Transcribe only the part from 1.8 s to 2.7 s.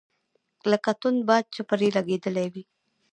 لګېدلی وي.